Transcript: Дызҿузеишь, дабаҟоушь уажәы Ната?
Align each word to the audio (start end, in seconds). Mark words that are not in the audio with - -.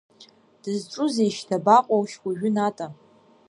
Дызҿузеишь, 0.61 1.41
дабаҟоушь 1.49 2.15
уажәы 2.23 2.49
Ната? 2.55 2.87